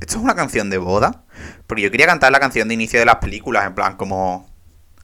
[0.00, 1.24] Esto es una canción de boda.
[1.66, 4.50] Porque yo quería cantar la canción de inicio de las películas, en plan como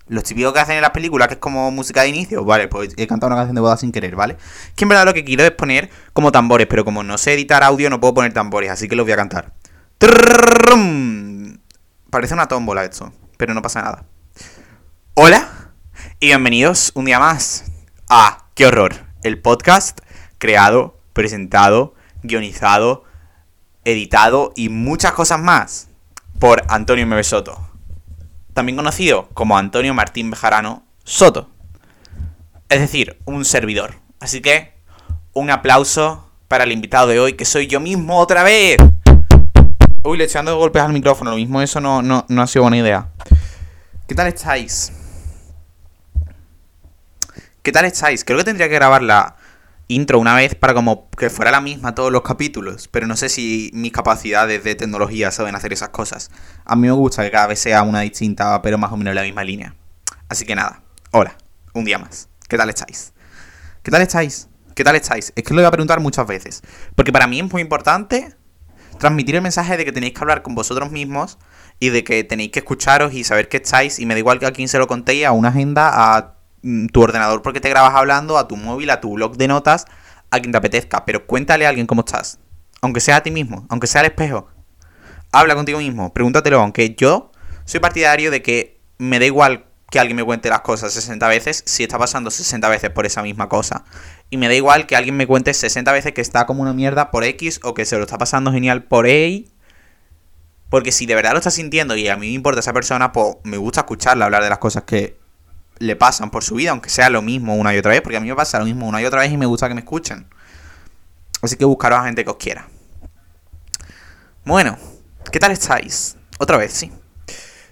[0.06, 2.46] los típicos que hacen en las películas, que es como música de inicio.
[2.46, 4.38] Vale, pues he cantado una canción de boda sin querer, ¿vale?
[4.74, 7.62] Que en verdad lo que quiero es poner como tambores, pero como no sé editar
[7.62, 9.52] audio no puedo poner tambores, así que los voy a cantar.
[12.10, 14.06] Parece una tómbola esto, pero no pasa nada.
[15.20, 15.48] Hola
[16.20, 17.64] y bienvenidos un día más
[18.08, 19.98] a Qué horror, el podcast
[20.38, 23.02] creado, presentado, guionizado,
[23.84, 25.88] editado y muchas cosas más
[26.38, 27.58] por Antonio Mebe Soto,
[28.54, 31.50] también conocido como Antonio Martín Bejarano Soto,
[32.68, 33.96] es decir, un servidor.
[34.20, 34.74] Así que
[35.32, 38.76] un aplauso para el invitado de hoy, que soy yo mismo otra vez.
[40.04, 42.76] Uy, le echando golpes al micrófono, lo mismo eso no, no, no ha sido buena
[42.76, 43.08] idea.
[44.06, 44.92] ¿Qué tal estáis?
[47.68, 48.24] ¿Qué tal estáis?
[48.24, 49.36] Creo que tendría que grabar la
[49.88, 53.28] intro una vez para como que fuera la misma todos los capítulos, pero no sé
[53.28, 56.30] si mis capacidades de tecnología saben hacer esas cosas.
[56.64, 59.16] A mí me gusta que cada vez sea una distinta, pero más o menos en
[59.16, 59.74] la misma línea.
[60.30, 60.80] Así que nada,
[61.10, 61.36] hola,
[61.74, 62.30] un día más.
[62.48, 63.12] ¿Qué tal estáis?
[63.82, 64.48] ¿Qué tal estáis?
[64.74, 65.34] ¿Qué tal estáis?
[65.36, 66.62] Es que lo voy a preguntar muchas veces,
[66.94, 68.34] porque para mí es muy importante
[68.98, 71.36] transmitir el mensaje de que tenéis que hablar con vosotros mismos
[71.80, 74.46] y de que tenéis que escucharos y saber que estáis y me da igual que
[74.46, 76.37] a quién se lo contéis, a una agenda, a
[76.92, 79.86] tu ordenador porque te grabas hablando, a tu móvil, a tu blog de notas,
[80.30, 82.38] a quien te apetezca, pero cuéntale a alguien cómo estás,
[82.80, 84.48] aunque sea a ti mismo, aunque sea al espejo.
[85.32, 87.32] Habla contigo mismo, pregúntatelo, aunque yo
[87.64, 91.62] soy partidario de que me da igual que alguien me cuente las cosas 60 veces
[91.66, 93.84] si está pasando 60 veces por esa misma cosa.
[94.30, 97.10] Y me da igual que alguien me cuente 60 veces que está como una mierda
[97.10, 99.50] por X o que se lo está pasando genial por Y.
[100.68, 103.36] Porque si de verdad lo está sintiendo y a mí me importa esa persona, pues
[103.44, 105.16] me gusta escucharla hablar de las cosas que
[105.78, 108.20] le pasan por su vida, aunque sea lo mismo una y otra vez, porque a
[108.20, 110.26] mí me pasa lo mismo una y otra vez y me gusta que me escuchen.
[111.42, 112.68] Así que buscaros a gente que os quiera.
[114.44, 114.78] Bueno,
[115.30, 116.16] ¿qué tal estáis?
[116.38, 116.92] Otra vez, sí.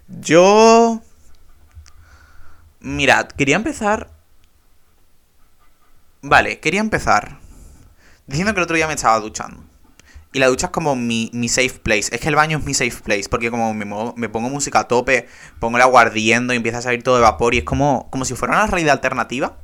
[0.09, 1.03] Yo...
[2.81, 4.11] Mirad, quería empezar...
[6.22, 7.39] Vale, quería empezar
[8.27, 9.62] diciendo que el otro día me estaba duchando.
[10.33, 12.15] Y la ducha es como mi, mi safe place.
[12.15, 13.29] Es que el baño es mi safe place.
[13.29, 15.29] Porque como me, me pongo música a tope,
[15.61, 17.55] pongo el agua ardiendo y empieza a salir todo de vapor.
[17.55, 19.59] Y es como, como si fuera una realidad alternativa.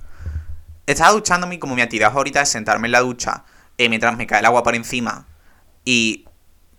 [0.86, 3.44] Estaba duchándome y como mi actividad favorita es sentarme en la ducha
[3.78, 5.26] eh, mientras me cae el agua por encima.
[5.84, 6.26] Y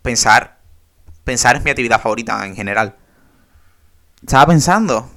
[0.02, 0.58] pensar.
[1.24, 2.96] Pensar es mi actividad favorita en general.
[4.22, 5.10] Estaba pensando.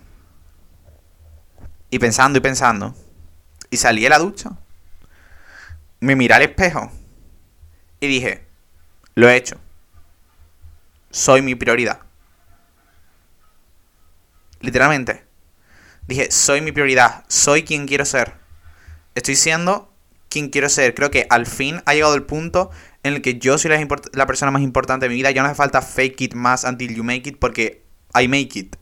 [1.90, 2.96] Y pensando y pensando.
[3.70, 4.52] Y salí de la ducha.
[6.00, 6.92] Me miré al espejo.
[8.00, 8.47] Y dije,
[9.18, 9.58] lo he hecho.
[11.10, 12.02] Soy mi prioridad.
[14.60, 15.26] Literalmente.
[16.08, 17.26] Dije, soy mi prioridad.
[17.28, 18.36] Soy quien quiero ser.
[19.16, 19.92] Estoy siendo
[20.30, 20.94] quien quiero ser.
[20.94, 22.70] Creo que al fin ha llegado el punto
[23.02, 25.32] en el que yo soy la, la persona más importante de mi vida.
[25.32, 28.76] Ya no hace falta fake it más until you make it porque I make it.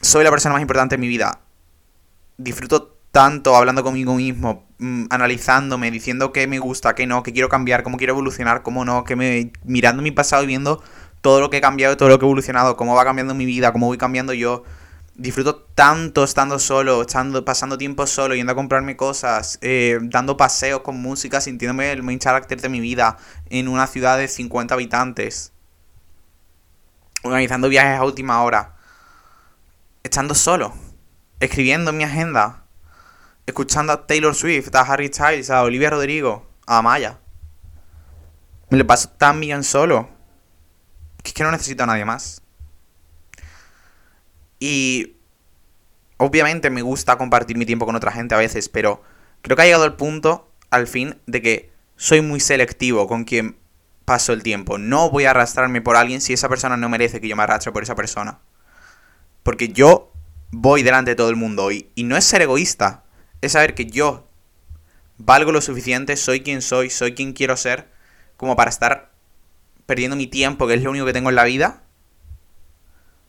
[0.00, 1.42] Soy la persona más importante de mi vida.
[2.38, 7.48] Disfruto tanto hablando conmigo mismo, mm, analizándome, diciendo qué me gusta, qué no, qué quiero
[7.48, 10.82] cambiar, cómo quiero evolucionar, cómo no, que me mirando mi pasado y viendo
[11.20, 13.72] todo lo que he cambiado, todo lo que he evolucionado, cómo va cambiando mi vida,
[13.72, 14.64] cómo voy cambiando yo.
[15.16, 20.80] Disfruto tanto estando solo, estando, pasando tiempo solo, yendo a comprarme cosas, eh, dando paseos
[20.80, 23.18] con música, sintiéndome el main character de mi vida
[23.50, 25.52] en una ciudad de 50 habitantes,
[27.22, 28.76] organizando viajes a última hora,
[30.04, 30.72] estando solo,
[31.40, 32.59] escribiendo en mi agenda,
[33.50, 37.18] escuchando a Taylor Swift, a Harry Styles, a Olivia Rodrigo, a Maya.
[38.70, 40.08] Me lo paso tan bien solo
[41.22, 42.42] que es que no necesito a nadie más.
[44.58, 45.16] Y
[46.16, 49.02] obviamente me gusta compartir mi tiempo con otra gente a veces, pero
[49.42, 53.56] creo que ha llegado el punto, al fin, de que soy muy selectivo con quien
[54.04, 54.78] paso el tiempo.
[54.78, 57.72] No voy a arrastrarme por alguien si esa persona no merece que yo me arrastre
[57.72, 58.38] por esa persona.
[59.42, 60.12] Porque yo
[60.50, 63.04] voy delante de todo el mundo y, y no es ser egoísta,
[63.40, 64.28] es saber que yo
[65.18, 67.88] valgo lo suficiente, soy quien soy, soy quien quiero ser,
[68.36, 69.12] como para estar
[69.86, 71.82] perdiendo mi tiempo, que es lo único que tengo en la vida,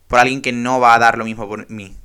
[0.08, 1.96] por alguien que no va a dar lo mismo por mí.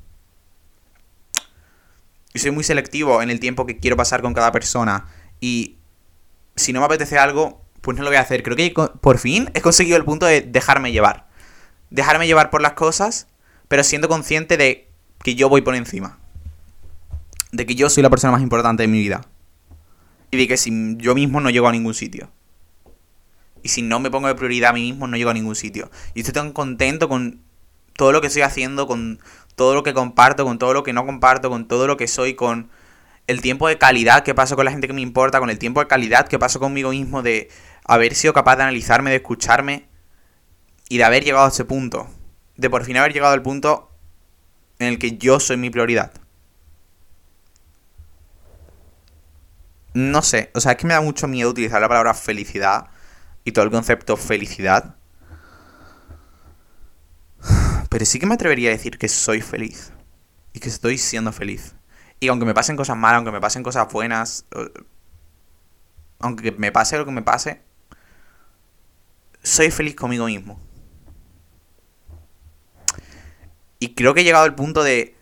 [2.34, 5.08] Y soy muy selectivo en el tiempo que quiero pasar con cada persona.
[5.40, 5.78] Y
[6.56, 8.44] si no me apetece algo, pues no lo voy a hacer.
[8.44, 11.28] Creo que por fin he conseguido el punto de dejarme llevar.
[11.90, 13.28] Dejarme llevar por las cosas,
[13.68, 14.90] pero siendo consciente de
[15.24, 16.20] que yo voy por encima.
[17.52, 19.26] De que yo soy la persona más importante de mi vida.
[20.32, 22.32] Y de que si yo mismo no llego a ningún sitio.
[23.64, 25.90] Y si no me pongo de prioridad a mí mismo, no llego a ningún sitio.
[26.14, 27.42] Y estoy tan contento con
[27.94, 29.20] todo lo que estoy haciendo, con
[29.56, 32.36] todo lo que comparto, con todo lo que no comparto, con todo lo que soy,
[32.36, 32.70] con
[33.26, 35.80] el tiempo de calidad que paso con la gente que me importa, con el tiempo
[35.82, 37.50] de calidad que paso conmigo mismo, de
[37.84, 39.88] haber sido capaz de analizarme, de escucharme
[40.90, 42.08] y de haber llegado a ese punto.
[42.56, 43.92] De por fin haber llegado al punto
[44.80, 46.14] en el que yo soy mi prioridad.
[49.98, 52.92] No sé, o sea, es que me da mucho miedo utilizar la palabra felicidad
[53.44, 54.96] y todo el concepto felicidad.
[57.90, 59.92] Pero sí que me atrevería a decir que soy feliz.
[60.54, 61.74] Y que estoy siendo feliz.
[62.20, 64.46] Y aunque me pasen cosas malas, aunque me pasen cosas buenas,
[66.20, 67.64] aunque me pase lo que me pase,
[69.42, 70.62] soy feliz conmigo mismo.
[73.80, 75.17] Y creo que he llegado al punto de,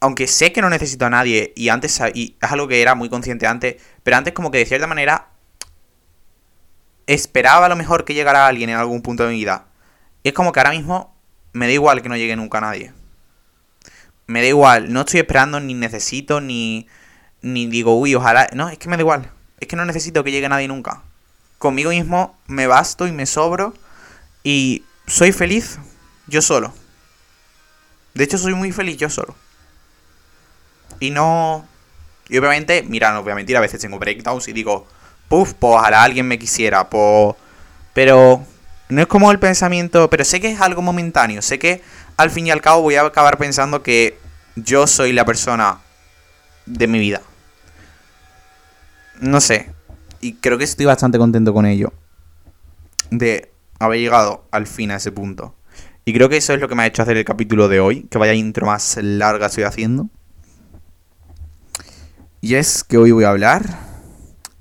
[0.00, 3.08] aunque sé que no necesito a nadie, y antes, y es algo que era muy
[3.08, 5.28] consciente antes, pero antes como que de cierta manera
[7.06, 9.66] esperaba a lo mejor que llegara alguien en algún punto de mi vida.
[10.22, 11.16] Y es como que ahora mismo
[11.52, 12.92] me da igual que no llegue nunca nadie
[14.28, 16.86] me da igual, no estoy esperando ni necesito ni
[17.40, 20.32] ni digo, uy, ojalá, no, es que me da igual, es que no necesito que
[20.32, 21.02] llegue nadie nunca.
[21.58, 23.74] Conmigo mismo me basto y me sobro
[24.44, 25.78] y soy feliz
[26.26, 26.74] yo solo.
[28.14, 29.34] De hecho, soy muy feliz yo solo.
[31.00, 31.66] Y no.
[32.28, 34.86] Y obviamente, mira, no voy a mentir, a veces tengo breakdowns y digo,
[35.28, 37.34] puff, pues ojalá alguien me quisiera, pues.
[37.94, 38.44] Pero
[38.88, 41.82] no es como el pensamiento, pero sé que es algo momentáneo, sé que
[42.16, 44.18] al fin y al cabo voy a acabar pensando que
[44.56, 45.78] yo soy la persona
[46.66, 47.22] de mi vida.
[49.20, 49.72] No sé.
[50.20, 51.92] Y creo que estoy bastante contento con ello.
[53.10, 55.54] De haber llegado al fin a ese punto.
[56.04, 58.02] Y creo que eso es lo que me ha hecho hacer el capítulo de hoy.
[58.10, 60.08] Que vaya intro más larga estoy haciendo.
[62.48, 63.78] Y es que hoy voy a hablar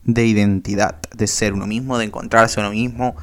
[0.04, 0.98] de identidad.
[1.16, 3.16] De ser uno mismo, de encontrarse uno mismo.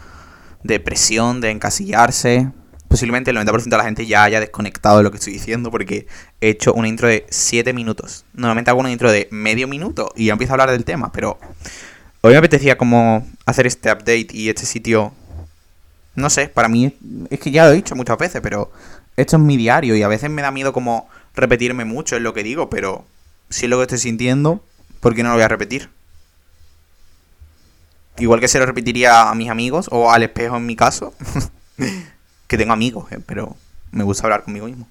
[0.62, 2.50] De presión, de encasillarse
[2.88, 6.06] posiblemente el 90% de la gente ya haya desconectado de lo que estoy diciendo porque
[6.40, 8.24] he hecho una intro de 7 minutos.
[8.32, 11.38] Normalmente hago una intro de medio minuto y ya empiezo a hablar del tema, pero
[12.22, 15.12] hoy me apetecía como hacer este update y este sitio...
[16.14, 16.96] No sé, para mí
[17.28, 18.72] es que ya lo he dicho muchas veces, pero
[19.14, 22.32] esto es mi diario y a veces me da miedo como repetirme mucho en lo
[22.32, 23.04] que digo, pero
[23.50, 24.64] si es lo que estoy sintiendo,
[25.00, 25.90] ¿por qué no lo voy a repetir?
[28.18, 31.14] Igual que se lo repetiría a mis amigos o al espejo en mi caso.
[32.46, 33.56] que tengo amigos, eh, pero
[33.90, 34.86] me gusta hablar conmigo mismo.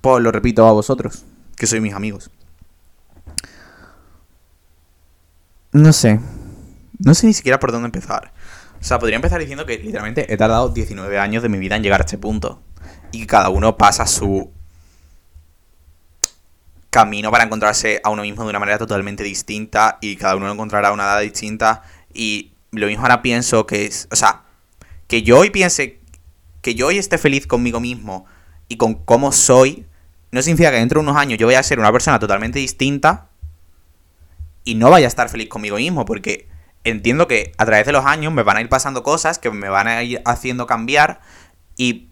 [0.00, 1.24] Pues lo repito a vosotros,
[1.56, 2.30] que sois mis amigos.
[5.70, 6.20] No sé.
[6.98, 8.32] No sé ni siquiera por dónde empezar.
[8.80, 11.82] O sea, podría empezar diciendo que literalmente he tardado 19 años de mi vida en
[11.84, 12.60] llegar a este punto.
[13.12, 14.50] Y que cada uno pasa su
[16.92, 19.98] camino para encontrarse a uno mismo de una manera totalmente distinta.
[20.02, 21.82] Y cada uno encontrará una edad distinta.
[22.12, 24.06] Y lo mismo ahora pienso que es.
[24.12, 24.42] O sea,
[25.08, 26.00] que yo hoy piense,
[26.60, 28.26] que yo hoy esté feliz conmigo mismo
[28.68, 29.86] y con cómo soy,
[30.32, 33.28] no significa que dentro de unos años yo vaya a ser una persona totalmente distinta
[34.62, 36.46] y no vaya a estar feliz conmigo mismo, porque
[36.84, 39.68] entiendo que a través de los años me van a ir pasando cosas que me
[39.70, 41.20] van a ir haciendo cambiar
[41.76, 42.08] y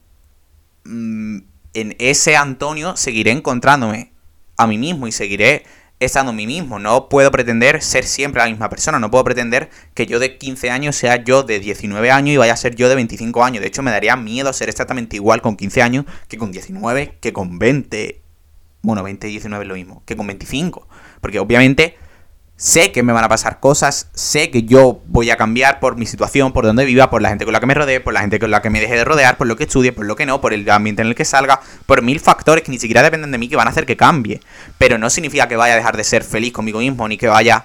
[0.84, 1.38] mm,
[1.74, 4.12] en ese Antonio seguiré encontrándome
[4.60, 5.64] a mí mismo y seguiré
[6.00, 6.78] estando a mí mismo.
[6.78, 8.98] No puedo pretender ser siempre la misma persona.
[8.98, 12.52] No puedo pretender que yo de 15 años sea yo de 19 años y vaya
[12.52, 13.62] a ser yo de 25 años.
[13.62, 17.32] De hecho, me daría miedo ser exactamente igual con 15 años que con 19, que
[17.32, 18.22] con 20.
[18.82, 20.88] Bueno, 20 y 19 es lo mismo, que con 25.
[21.20, 21.96] Porque obviamente
[22.60, 26.04] sé que me van a pasar cosas, sé que yo voy a cambiar por mi
[26.04, 28.38] situación, por donde viva, por la gente con la que me rodee, por la gente
[28.38, 30.42] con la que me deje de rodear, por lo que estudie, por lo que no,
[30.42, 33.38] por el ambiente en el que salga, por mil factores que ni siquiera dependen de
[33.38, 34.42] mí que van a hacer que cambie.
[34.76, 37.64] Pero no significa que vaya a dejar de ser feliz conmigo mismo, ni que vaya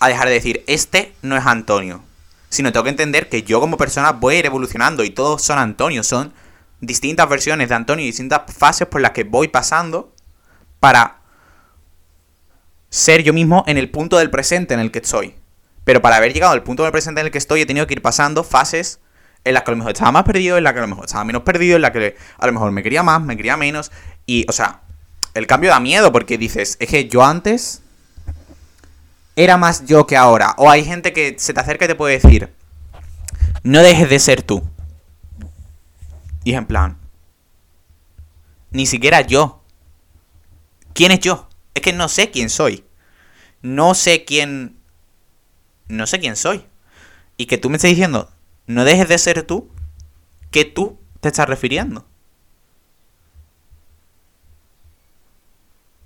[0.00, 2.02] a dejar de decir, este no es Antonio.
[2.48, 5.60] Sino tengo que entender que yo como persona voy a ir evolucionando y todos son
[5.60, 6.32] Antonio, son
[6.80, 10.12] distintas versiones de Antonio y distintas fases por las que voy pasando
[10.80, 11.15] para
[12.90, 15.34] ser yo mismo en el punto del presente en el que estoy.
[15.84, 17.94] Pero para haber llegado al punto del presente en el que estoy, he tenido que
[17.94, 19.00] ir pasando fases
[19.44, 21.04] en las que a lo mejor estaba más perdido, en las que a lo mejor
[21.04, 23.92] estaba menos perdido, en las que a lo mejor me quería más, me quería menos.
[24.26, 24.82] Y, o sea,
[25.34, 27.82] el cambio da miedo porque dices, es que yo antes
[29.36, 30.54] era más yo que ahora.
[30.58, 32.52] O hay gente que se te acerca y te puede decir,
[33.62, 34.64] no dejes de ser tú.
[36.42, 36.98] Y en plan,
[38.70, 39.62] ni siquiera yo.
[40.92, 41.48] ¿Quién es yo?
[41.76, 42.86] Es que no sé quién soy.
[43.60, 44.78] No sé quién...
[45.88, 46.64] No sé quién soy.
[47.36, 48.30] Y que tú me estés diciendo,
[48.66, 49.70] no dejes de ser tú,
[50.50, 52.08] ¿qué tú te estás refiriendo?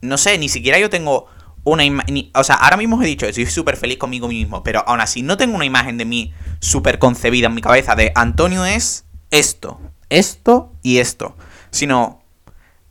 [0.00, 1.29] No sé, ni siquiera yo tengo
[1.62, 2.33] una imagen...
[2.35, 5.37] O sea, ahora mismo he dicho, estoy súper feliz conmigo mismo, pero aún así no
[5.37, 9.81] tengo una imagen de mí súper concebida en mi cabeza de Antonio es esto.
[10.09, 11.37] esto y esto.
[11.71, 12.25] Sino,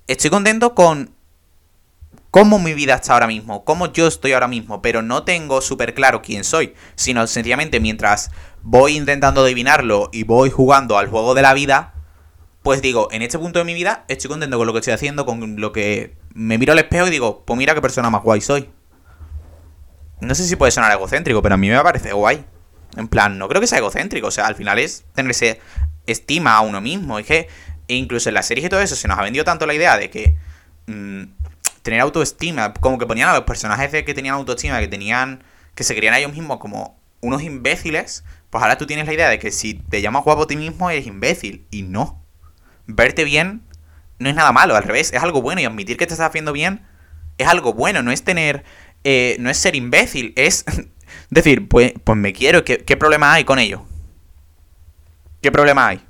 [0.08, 1.19] estoy contento con
[2.32, 5.94] cómo mi vida está ahora mismo, cómo yo estoy ahora mismo, pero no tengo súper
[5.94, 8.32] claro quién soy, sino sencillamente mientras
[8.62, 11.94] voy intentando adivinarlo y voy jugando al juego de la vida,
[12.62, 15.26] pues digo, en este punto de mi vida estoy contento con lo que estoy haciendo,
[15.26, 18.42] con lo que me miro al espejo y digo, pues mira qué persona más guay
[18.42, 18.70] soy.
[20.22, 22.46] No sé si puede sonar egocéntrico, pero a mí me parece guay.
[22.98, 25.62] En plan, no creo que sea egocéntrico, o sea, al final es tenerse
[26.06, 27.20] estima a uno mismo.
[27.20, 27.48] Es que
[27.88, 30.10] incluso en las series y todo eso se nos ha vendido tanto la idea de
[30.10, 30.36] que
[30.88, 31.24] mm,
[31.82, 35.44] tener autoestima, como que ponían a los personajes que tenían autoestima, que tenían,
[35.76, 39.30] que se querían a ellos mismos como unos imbéciles, pues ahora tú tienes la idea
[39.30, 41.66] de que si te llamas guapo a ti mismo eres imbécil.
[41.70, 42.24] Y no.
[42.88, 43.64] Verte bien
[44.18, 45.62] no es nada malo, al revés, es algo bueno.
[45.62, 46.86] Y admitir que te estás haciendo bien
[47.38, 48.64] es algo bueno, no es tener.
[49.04, 50.66] Eh, no es ser imbécil, es
[51.30, 53.86] decir, pues, pues me quiero, ¿qué, ¿qué problema hay con ello?
[55.42, 56.02] ¿Qué problema hay?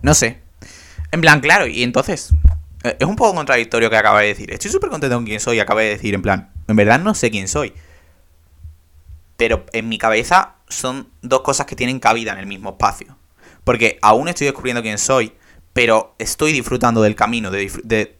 [0.00, 0.38] No sé.
[1.10, 2.32] En plan, claro, y entonces,
[2.84, 4.52] es un poco contradictorio que acaba de decir.
[4.52, 7.30] Estoy súper contento con quién soy, acaba de decir, en plan, en verdad no sé
[7.30, 7.72] quién soy.
[9.36, 13.16] Pero en mi cabeza son dos cosas que tienen cabida en el mismo espacio.
[13.64, 15.32] Porque aún estoy descubriendo quién soy,
[15.72, 18.18] pero estoy disfrutando del camino, de, de,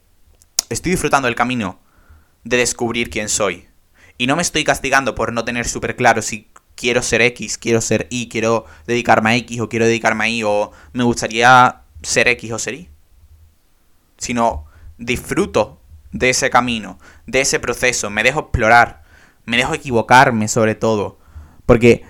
[0.71, 1.79] estoy disfrutando del camino
[2.43, 3.69] de descubrir quién soy.
[4.17, 7.81] Y no me estoy castigando por no tener súper claro si quiero ser X, quiero
[7.81, 12.29] ser Y, quiero dedicarme a X o quiero dedicarme a Y o me gustaría ser
[12.29, 12.94] X o ser Y.
[14.25, 14.65] Sino
[14.97, 19.03] disfruto de ese camino, de ese proceso, me dejo explorar,
[19.45, 21.19] me dejo equivocarme sobre todo.
[21.67, 22.05] Porque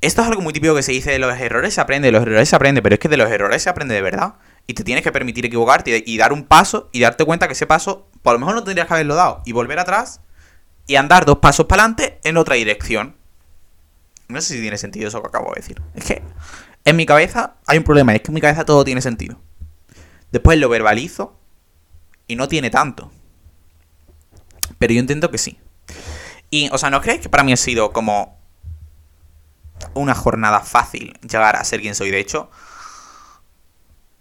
[0.00, 2.22] esto es algo muy típico que se dice de los errores se aprende, de los
[2.22, 4.34] errores se aprende, pero es que de los errores se aprende de verdad.
[4.68, 7.66] Y te tienes que permitir equivocarte y dar un paso y darte cuenta que ese
[7.66, 9.42] paso, por lo mejor no tendrías que haberlo dado.
[9.44, 10.20] Y volver atrás
[10.86, 13.16] y andar dos pasos para adelante en otra dirección.
[14.28, 15.82] No sé si tiene sentido eso que acabo de decir.
[15.96, 16.22] Es que
[16.84, 19.40] en mi cabeza hay un problema, es que en mi cabeza todo tiene sentido.
[20.32, 21.38] Después lo verbalizo
[22.26, 23.10] y no tiene tanto.
[24.78, 25.58] Pero yo entiendo que sí.
[26.50, 28.38] Y, o sea, ¿no creéis que para mí ha sido como
[29.94, 32.10] una jornada fácil llegar a ser quien soy?
[32.10, 32.50] De hecho,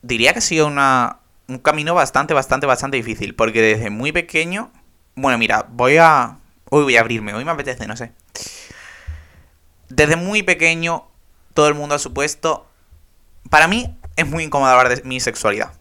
[0.01, 3.35] diría que ha sido una, un camino bastante, bastante, bastante difícil.
[3.35, 4.71] Porque desde muy pequeño...
[5.15, 6.39] Bueno, mira, voy a...
[6.69, 8.11] Hoy voy a abrirme, hoy me apetece, no sé.
[9.87, 11.07] Desde muy pequeño,
[11.53, 12.67] todo el mundo ha supuesto...
[13.49, 15.73] Para mí es muy incómodo hablar de mi sexualidad.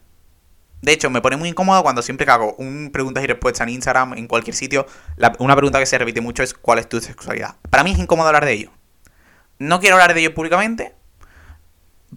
[0.85, 3.73] De hecho, me pone muy incómodo cuando siempre que hago un preguntas y respuestas en
[3.73, 4.85] Instagram, en cualquier sitio,
[5.39, 7.55] una pregunta que se repite mucho es ¿cuál es tu sexualidad?
[7.71, 8.71] Para mí es incómodo hablar de ello.
[9.57, 10.93] No quiero hablar de ello públicamente,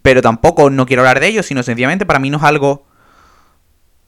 [0.02, 2.84] pero tampoco no quiero hablar de ello, sino sencillamente para mí no es algo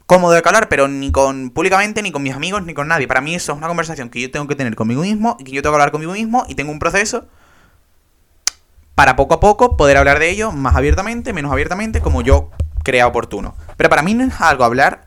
[0.04, 3.08] cómodo de hablar, pero ni con públicamente, ni con mis amigos, ni con nadie.
[3.08, 5.52] Para mí eso es una conversación que yo tengo que tener conmigo mismo y que
[5.52, 7.26] yo tengo que hablar conmigo mismo y tengo un proceso
[8.94, 12.50] para poco a poco poder hablar de ello más abiertamente, menos abiertamente, como yo
[12.82, 13.56] crea oportuno.
[13.76, 15.04] Pero para mí no es algo hablar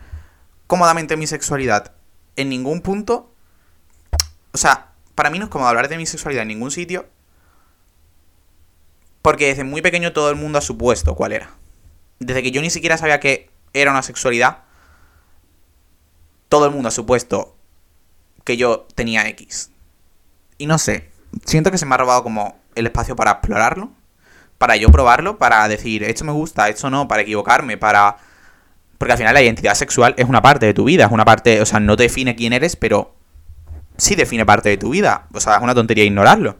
[0.68, 1.94] cómodamente de mi sexualidad
[2.36, 3.32] en ningún punto.
[4.52, 7.08] O sea, para mí no es cómodo hablar de mi sexualidad en ningún sitio.
[9.22, 11.52] Porque desde muy pequeño todo el mundo ha supuesto cuál era.
[12.20, 14.64] Desde que yo ni siquiera sabía que era una sexualidad,
[16.50, 17.56] todo el mundo ha supuesto
[18.44, 19.72] que yo tenía X.
[20.58, 21.10] Y no sé,
[21.46, 23.92] siento que se me ha robado como el espacio para explorarlo
[24.64, 28.16] para yo probarlo, para decir, esto me gusta, esto no, para equivocarme, para...
[28.98, 31.62] Porque al final la identidad sexual es una parte de tu vida, es una parte,
[31.62, 33.14] o sea, no define quién eres, pero
[33.98, 35.28] sí define parte de tu vida.
[35.34, 36.56] O sea, es una tontería ignorarlo.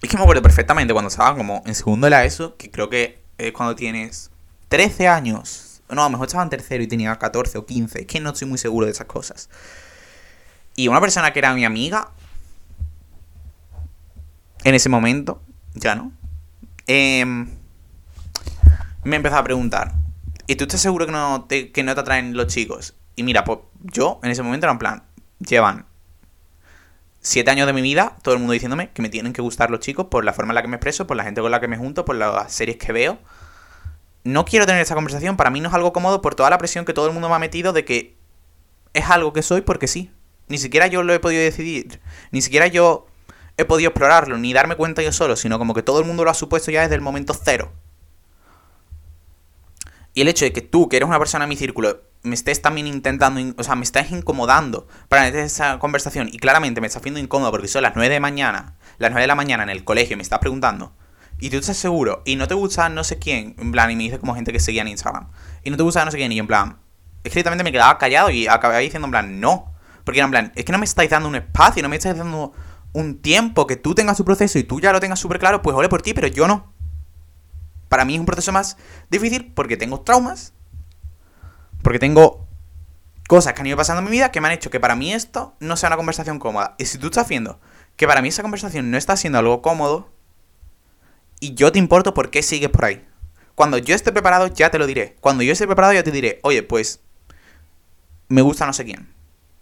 [0.00, 2.88] Es que me acuerdo perfectamente cuando estaba como en segundo de la ESO, que creo
[2.88, 4.30] que es cuando tienes
[4.68, 5.82] 13 años.
[5.88, 8.02] No, a lo mejor estaba en tercero y tenía 14 o 15.
[8.02, 9.50] Es que no estoy muy seguro de esas cosas.
[10.76, 12.10] Y una persona que era mi amiga,
[14.62, 15.42] en ese momento,
[15.74, 16.12] ya no,
[16.86, 17.48] Em,
[19.04, 19.94] me empezó a preguntar,
[20.46, 22.94] ¿y tú estás seguro que no, te, que no te atraen los chicos?
[23.16, 25.02] Y mira, pues yo en ese momento era en plan,
[25.38, 25.86] llevan
[27.20, 29.80] siete años de mi vida, todo el mundo diciéndome que me tienen que gustar los
[29.80, 31.68] chicos por la forma en la que me expreso, por la gente con la que
[31.68, 33.18] me junto, por las series que veo.
[34.24, 36.84] No quiero tener esa conversación, para mí no es algo cómodo por toda la presión
[36.84, 38.16] que todo el mundo me ha metido de que
[38.92, 40.10] es algo que soy porque sí.
[40.48, 42.00] Ni siquiera yo lo he podido decidir.
[42.30, 43.06] Ni siquiera yo
[43.62, 46.30] he podido explorarlo, ni darme cuenta yo solo, sino como que todo el mundo lo
[46.30, 47.72] ha supuesto ya desde el momento cero.
[50.14, 52.62] Y el hecho de que tú, que eres una persona en mi círculo, me estés
[52.62, 57.18] también intentando, o sea, me estás incomodando para esa conversación y claramente me estás haciendo
[57.18, 60.16] incómodo porque son las 9 de mañana, las 9 de la mañana en el colegio
[60.16, 60.92] me estás preguntando,
[61.40, 64.04] y tú estás seguro, y no te gusta no sé quién, en plan, y me
[64.04, 65.28] dice como gente que seguía en Instagram,
[65.64, 66.78] y no te gusta no sé quién, y en plan,
[67.24, 69.72] es que me quedaba callado y acabé diciendo en plan, no,
[70.04, 72.16] porque era en plan, es que no me estáis dando un espacio, no me estáis
[72.16, 72.52] dando
[72.92, 75.76] un tiempo que tú tengas tu proceso y tú ya lo tengas súper claro, pues
[75.76, 76.72] ole por ti, pero yo no.
[77.88, 78.76] para mí es un proceso más
[79.10, 80.54] difícil porque tengo traumas,
[81.82, 82.46] porque tengo
[83.28, 85.12] cosas que han ido pasando en mi vida que me han hecho que para mí
[85.12, 86.74] esto no sea una conversación cómoda.
[86.78, 87.60] Y si tú estás haciendo
[87.96, 90.10] que para mí esa conversación no está siendo algo cómodo,
[91.42, 93.04] y yo te importo por qué sigues por ahí.
[93.56, 95.16] Cuando yo esté preparado ya te lo diré.
[95.20, 97.00] Cuando yo esté preparado ya te diré, oye, pues
[98.28, 99.12] me gusta no sé quién.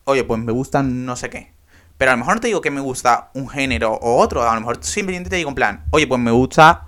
[0.05, 1.55] Oye, pues me gusta no sé qué.
[2.00, 4.49] Pero a lo mejor no te digo que me gusta un género o otro.
[4.49, 6.87] A lo mejor simplemente te digo en plan, oye, pues me gusta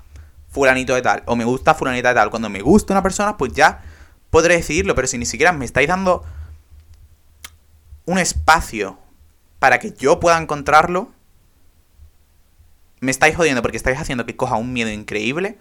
[0.49, 1.23] fulanito de tal.
[1.27, 2.31] O me gusta fulanita de tal.
[2.31, 3.83] Cuando me gusta una persona, pues ya
[4.31, 4.95] podré decidirlo.
[4.95, 6.25] Pero si ni siquiera me estáis dando
[8.07, 8.99] un espacio
[9.59, 11.13] para que yo pueda encontrarlo,
[13.01, 15.59] me estáis jodiendo porque estáis haciendo que coja un miedo increíble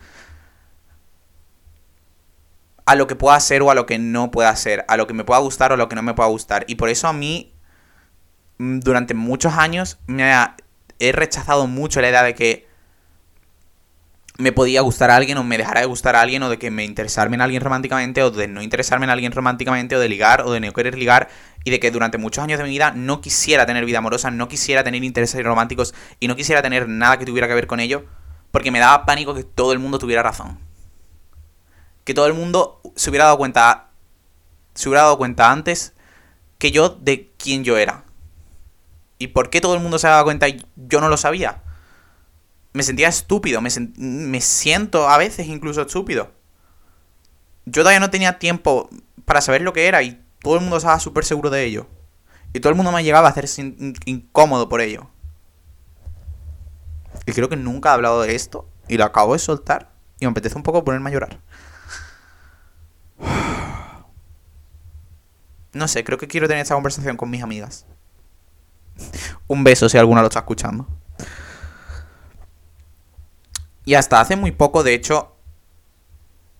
[2.86, 5.14] a lo que pueda ser o a lo que no pueda ser, a lo que
[5.14, 6.64] me pueda gustar o a lo que no me pueda gustar.
[6.70, 7.52] Y por eso a mí
[8.62, 10.32] durante muchos años me
[11.00, 12.68] he rechazado mucho la idea de que
[14.38, 16.70] me podía gustar a alguien o me dejara de gustar a alguien o de que
[16.70, 20.42] me interesarme en alguien románticamente o de no interesarme en alguien románticamente o de ligar
[20.42, 21.30] o de no querer ligar
[21.64, 24.48] y de que durante muchos años de mi vida no quisiera tener vida amorosa, no
[24.48, 28.06] quisiera tener intereses románticos y no quisiera tener nada que tuviera que ver con ello
[28.52, 30.60] porque me daba pánico que todo el mundo tuviera razón.
[32.04, 33.90] Que todo el mundo se hubiera dado cuenta
[34.76, 35.94] se hubiera dado cuenta antes
[36.58, 38.06] que yo de quién yo era.
[39.22, 41.62] ¿Y por qué todo el mundo se daba cuenta y yo no lo sabía?
[42.74, 46.32] Me sentía estúpido, me, me siento a veces incluso estúpido.
[47.66, 48.90] Yo todavía no tenía tiempo
[49.26, 51.88] para saber lo que era y todo el mundo estaba súper seguro de ello.
[52.52, 53.62] Y todo el mundo me llegaba a hacerse
[54.06, 55.08] incómodo por ello.
[57.28, 60.32] Y creo que nunca he hablado de esto y lo acabo de soltar y me
[60.32, 61.40] apetece un poco ponerme a llorar.
[65.74, 67.86] No sé, creo que quiero tener esta conversación con mis amigas.
[69.48, 70.88] Un beso si alguna lo está escuchando.
[73.86, 75.36] Y hasta hace muy poco, de hecho,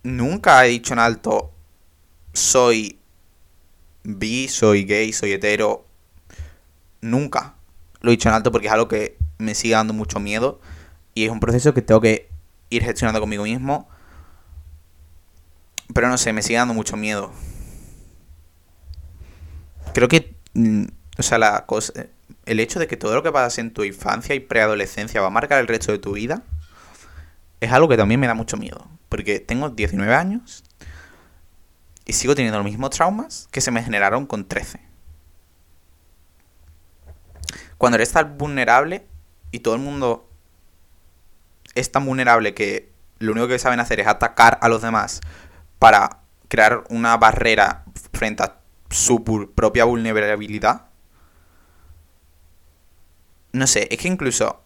[0.02, 1.52] nunca he dicho en alto
[2.32, 2.98] soy
[4.02, 5.86] bi, soy gay, soy hetero.
[7.00, 7.54] Nunca
[8.00, 10.60] lo he dicho en alto porque es algo que me sigue dando mucho miedo
[11.14, 12.28] y es un proceso que tengo que
[12.70, 13.88] ir gestionando conmigo mismo.
[15.94, 17.32] Pero no sé, me sigue dando mucho miedo.
[19.92, 20.84] Creo que, mm,
[21.18, 21.92] o sea, la cosa,
[22.46, 25.30] el hecho de que todo lo que pasa en tu infancia y preadolescencia va a
[25.30, 26.42] marcar el resto de tu vida
[27.60, 28.86] es algo que también me da mucho miedo.
[29.08, 30.64] Porque tengo 19 años
[32.04, 34.80] y sigo teniendo los mismos traumas que se me generaron con 13.
[37.78, 39.06] Cuando eres tan vulnerable
[39.50, 40.28] y todo el mundo
[41.74, 45.20] es tan vulnerable que lo único que saben hacer es atacar a los demás
[45.78, 46.18] para
[46.48, 50.86] crear una barrera frente a su propia vulnerabilidad,
[53.52, 54.62] no sé, es que incluso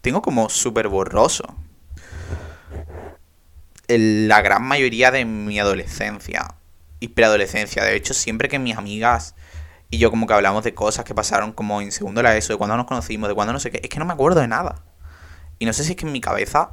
[0.00, 1.56] tengo como súper borroso
[3.88, 6.56] la gran mayoría de mi adolescencia
[7.00, 7.84] y preadolescencia.
[7.84, 9.34] De hecho, siempre que mis amigas
[9.90, 12.58] y yo como que hablamos de cosas que pasaron como en segundo la ESO, de
[12.58, 14.82] cuando nos conocimos, de cuando no sé qué, es que no me acuerdo de nada.
[15.58, 16.72] Y no sé si es que en mi cabeza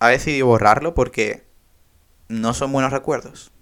[0.00, 1.46] ha decidido borrarlo porque
[2.28, 3.52] no son buenos recuerdos.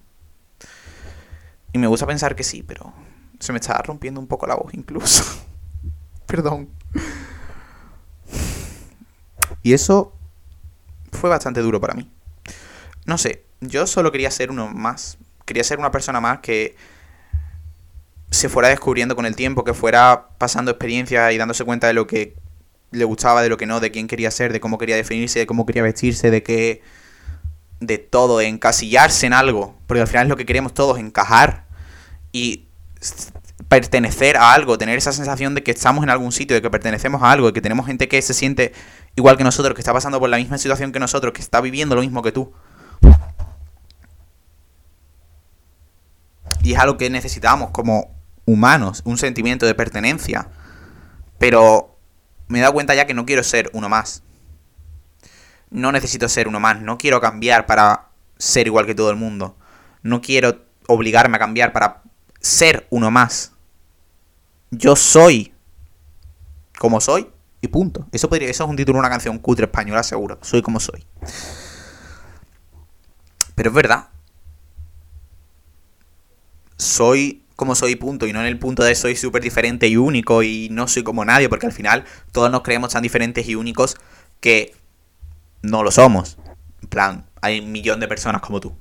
[1.73, 2.93] Y me gusta pensar que sí, pero
[3.39, 5.25] se me está rompiendo un poco la voz incluso.
[6.33, 6.71] Perdón.
[9.63, 10.15] Y eso
[11.13, 12.11] fue bastante duro para mí.
[13.05, 15.19] No sé, yo solo quería ser uno más.
[15.45, 16.75] Quería ser una persona más que
[18.31, 22.07] se fuera descubriendo con el tiempo, que fuera pasando experiencias y dándose cuenta de lo
[22.07, 22.35] que
[22.93, 25.47] le gustaba, de lo que no, de quién quería ser, de cómo quería definirse, de
[25.47, 26.81] cómo quería vestirse, de qué.
[27.81, 29.77] de todo, de encasillarse en algo.
[29.87, 31.67] Porque al final es lo que queremos todos, encajar.
[32.33, 32.69] Y
[33.73, 37.23] pertenecer a algo, tener esa sensación de que estamos en algún sitio, de que pertenecemos
[37.23, 38.75] a algo, de que tenemos gente que se siente
[39.17, 41.95] igual que nosotros, que está pasando por la misma situación que nosotros, que está viviendo
[41.95, 42.53] lo mismo que tú.
[46.63, 50.49] Y es algo que necesitamos como humanos, un sentimiento de pertenencia.
[51.39, 51.97] Pero
[52.49, 54.23] me he dado cuenta ya que no quiero ser uno más.
[55.71, 59.57] No necesito ser uno más, no quiero cambiar para ser igual que todo el mundo.
[60.03, 60.59] No quiero
[60.89, 62.03] obligarme a cambiar para
[62.39, 63.53] ser uno más.
[64.73, 65.53] Yo soy
[66.79, 67.31] como soy
[67.61, 68.09] y punto.
[68.11, 70.39] Eso, podría, eso es un título de una canción cutre española, seguro.
[70.41, 71.05] Soy como soy.
[73.55, 74.09] Pero es verdad.
[76.79, 78.27] Soy como soy, punto.
[78.27, 81.25] Y no en el punto de soy súper diferente y único y no soy como
[81.25, 83.97] nadie, porque al final todos nos creemos tan diferentes y únicos
[84.41, 84.75] que
[85.61, 86.39] no lo somos.
[86.81, 88.75] En plan, hay un millón de personas como tú.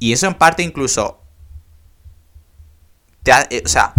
[0.00, 1.22] Y eso en parte incluso
[3.50, 3.92] eh, o sea,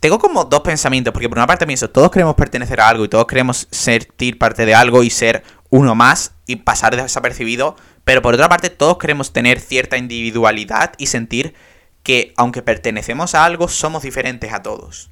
[0.00, 3.08] tengo como dos pensamientos, porque por una parte pienso, todos queremos pertenecer a algo y
[3.08, 8.34] todos queremos sentir parte de algo y ser uno más y pasar desapercibido, pero por
[8.34, 11.54] otra parte todos queremos tener cierta individualidad y sentir
[12.02, 15.10] que aunque pertenecemos a algo, somos diferentes a todos.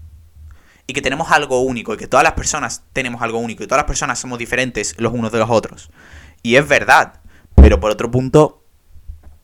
[0.87, 3.81] Y que tenemos algo único, y que todas las personas tenemos algo único, y todas
[3.81, 5.91] las personas somos diferentes los unos de los otros.
[6.43, 7.21] Y es verdad,
[7.55, 8.65] pero por otro punto,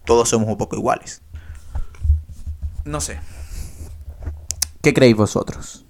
[0.05, 1.23] todos somos un poco iguales.
[2.85, 3.21] No sé.
[4.87, 5.85] ¿Qué creéis vosotros?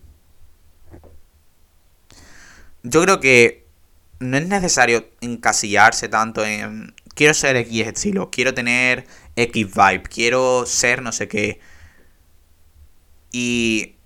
[2.83, 3.67] Yo creo que
[4.21, 9.07] no es necesario encasillarse tanto en quiero ser X estilo, quiero tener
[9.37, 11.61] X vibe, quiero ser no sé qué.
[13.33, 13.97] Y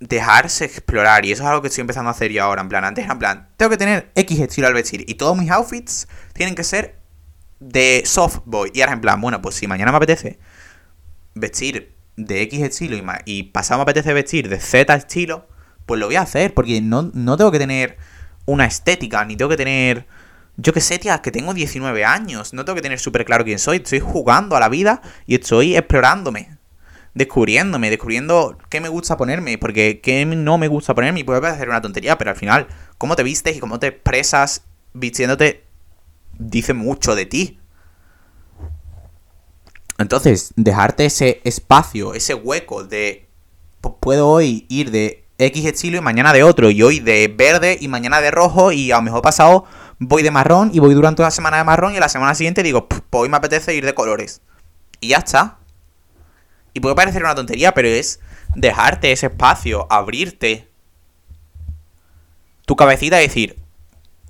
[0.00, 1.24] dejarse explorar.
[1.24, 2.62] Y eso es algo que estoy empezando a hacer yo ahora.
[2.62, 5.04] En plan, antes era en plan, tengo que tener X estilo al vestir.
[5.06, 6.98] Y todos mis outfits tienen que ser
[7.60, 8.72] de soft boy.
[8.74, 10.40] Y ahora en plan, bueno, pues si mañana me apetece
[11.34, 15.48] vestir de X estilo y, y pasado me apetece vestir de Z estilo,
[15.86, 16.54] pues lo voy a hacer.
[16.54, 17.96] Porque no, no tengo que tener
[18.46, 20.06] una estética, ni tengo que tener
[20.62, 22.52] yo qué sé, tía, que tengo 19 años.
[22.52, 23.78] No tengo que tener súper claro quién soy.
[23.78, 26.58] Estoy jugando a la vida y estoy explorándome.
[27.14, 29.56] Descubriéndome, descubriendo qué me gusta ponerme.
[29.56, 31.20] Porque qué no me gusta ponerme.
[31.20, 32.66] Y puede parecer una tontería, pero al final,
[32.98, 35.64] cómo te vistes y cómo te expresas vistiéndote
[36.38, 37.59] dice mucho de ti.
[40.00, 43.28] Entonces, dejarte ese espacio, ese hueco de.
[44.00, 46.70] Puedo hoy ir de X estilo y mañana de otro.
[46.70, 48.72] Y hoy de verde y mañana de rojo.
[48.72, 49.66] Y a lo mejor pasado
[49.98, 52.88] voy de marrón y voy durante una semana de marrón y la semana siguiente digo,
[52.88, 54.40] pues hoy me apetece ir de colores.
[55.00, 55.58] Y ya está.
[56.72, 58.20] Y puede parecer una tontería, pero es
[58.54, 60.66] dejarte ese espacio, abrirte
[62.64, 63.58] tu cabecita y decir,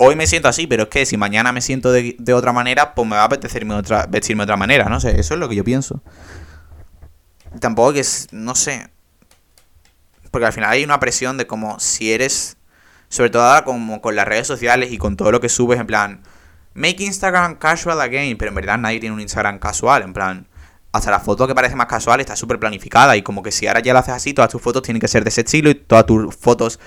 [0.03, 3.07] hoy me siento así, pero es que si mañana me siento de, otra manera, pues
[3.07, 5.57] me va a apetecerme otra, vestirme de otra manera, no sé, eso es lo que
[5.57, 6.03] yo pienso.
[7.61, 8.89] Tampoco que es, no sé,
[10.31, 12.57] porque al final hay una presión de como si eres
[13.11, 15.87] sobre todo ahora como con las redes sociales y con todo lo que subes, en
[15.87, 16.23] plan,
[16.73, 20.47] make Instagram casual again, pero en verdad nadie tiene un Instagram casual, en plan,
[20.93, 23.81] hasta la foto que parece más casual está súper planificada y como que si ahora
[23.81, 26.07] ya lo haces así, todas tus fotos tienen que ser de ese estilo y todas
[26.07, 26.81] tus fotos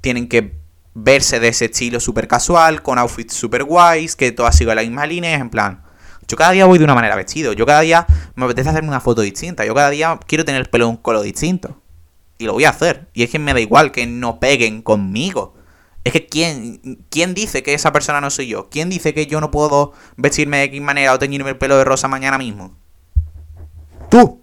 [0.00, 0.63] tienen que
[0.94, 5.06] verse de ese estilo súper casual, con outfits súper guays, que todas sigan la misma
[5.06, 5.82] línea, en plan...
[6.26, 9.00] Yo cada día voy de una manera vestido, yo cada día me apetece hacerme una
[9.00, 11.82] foto distinta, yo cada día quiero tener el pelo de un color distinto.
[12.38, 13.08] Y lo voy a hacer.
[13.12, 15.54] Y es que me da igual que no peguen conmigo.
[16.02, 18.68] Es que ¿quién, ¿quién dice que esa persona no soy yo?
[18.70, 21.84] ¿Quién dice que yo no puedo vestirme de X manera o teñirme el pelo de
[21.84, 22.76] rosa mañana mismo?
[24.10, 24.42] Tú.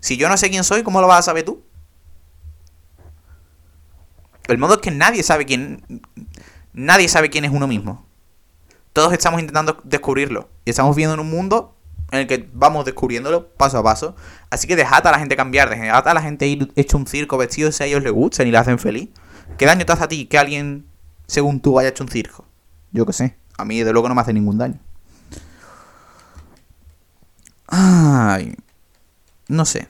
[0.00, 1.62] Si yo no sé quién soy, ¿cómo lo vas a saber tú?
[4.52, 6.02] El modo es que nadie sabe quién.
[6.72, 8.06] Nadie sabe quién es uno mismo.
[8.92, 10.48] Todos estamos intentando descubrirlo.
[10.64, 11.76] Y estamos viviendo en un mundo
[12.12, 14.16] en el que vamos descubriéndolo paso a paso.
[14.50, 17.38] Así que dejad a la gente cambiar, dejad a la gente ir hecho un circo
[17.38, 19.08] vestido si a ellos les gustan y le hacen feliz.
[19.58, 20.90] ¿Qué daño te hace a ti que alguien
[21.30, 22.44] según tú haya hecho un circo.
[22.90, 23.36] Yo qué sé.
[23.56, 24.80] A mí, de luego, no me hace ningún daño.
[27.68, 28.56] Ay.
[29.46, 29.86] No sé.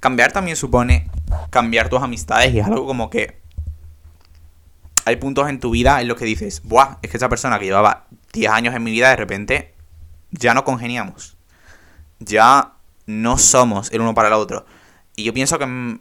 [0.00, 1.10] Cambiar también supone
[1.48, 3.40] cambiar tus amistades y es algo como que.
[5.04, 7.66] Hay puntos en tu vida en los que dices, Buah, es que esa persona que
[7.66, 9.74] llevaba 10 años en mi vida, de repente
[10.30, 11.36] ya no congeniamos.
[12.18, 12.72] Ya
[13.06, 14.66] no somos el uno para el otro.
[15.16, 16.00] Y yo pienso que mm,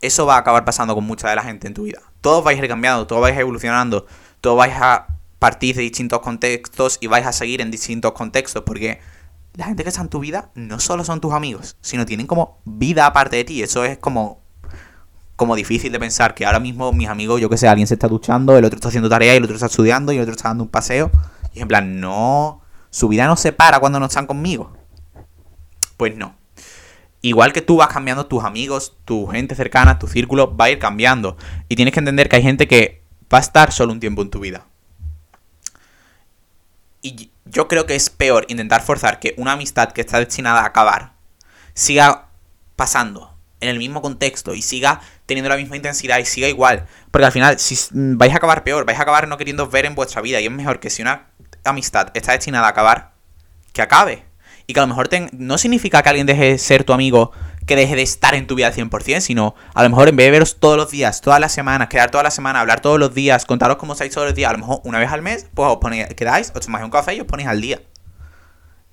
[0.00, 2.00] eso va a acabar pasando con mucha de la gente en tu vida.
[2.20, 4.06] Todos vais a ir cambiando, todos vais a evolucionando,
[4.40, 5.06] todos vais a
[5.38, 9.00] partir de distintos contextos y vais a seguir en distintos contextos, porque
[9.54, 12.60] la gente que está en tu vida no solo son tus amigos, sino tienen como
[12.64, 13.62] vida aparte de ti.
[13.62, 14.41] Eso es como
[15.36, 18.08] como difícil de pensar que ahora mismo mis amigos, yo que sé, alguien se está
[18.08, 20.64] duchando, el otro está haciendo tarea el otro está estudiando y el otro está dando
[20.64, 21.10] un paseo.
[21.54, 24.76] Y en plan, no, su vida no se para cuando no están conmigo.
[25.96, 26.36] Pues no.
[27.20, 30.78] Igual que tú vas cambiando, tus amigos, tu gente cercana, tu círculo va a ir
[30.78, 31.36] cambiando.
[31.68, 34.30] Y tienes que entender que hay gente que va a estar solo un tiempo en
[34.30, 34.66] tu vida.
[37.00, 40.66] Y yo creo que es peor intentar forzar que una amistad que está destinada a
[40.66, 41.14] acabar
[41.74, 42.28] siga
[42.76, 45.00] pasando en el mismo contexto y siga
[45.32, 46.86] teniendo la misma intensidad y siga igual.
[47.10, 49.94] Porque al final, si vais a acabar peor, vais a acabar no queriendo ver en
[49.94, 50.40] vuestra vida.
[50.40, 51.26] Y es mejor que si una
[51.64, 53.12] amistad está destinada a acabar,
[53.72, 54.24] que acabe
[54.66, 57.32] y que a lo mejor no significa que alguien deje de ser tu amigo,
[57.66, 60.26] que deje de estar en tu vida al 100%, sino a lo mejor en vez
[60.26, 63.14] de veros todos los días, todas las semanas, quedar toda la semana, hablar todos los
[63.14, 65.68] días, contaros cómo estáis todos los días, a lo mejor una vez al mes, pues
[65.68, 67.80] os ponéis, quedáis, os tomáis un café y os ponéis al día.